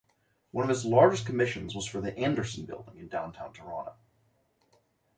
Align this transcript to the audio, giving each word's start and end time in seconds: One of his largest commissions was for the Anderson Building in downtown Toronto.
One 0.49 0.63
of 0.65 0.69
his 0.69 0.83
largest 0.83 1.27
commissions 1.27 1.75
was 1.75 1.85
for 1.85 2.01
the 2.01 2.17
Anderson 2.17 2.65
Building 2.65 2.97
in 2.97 3.07
downtown 3.07 3.53
Toronto. 3.53 3.93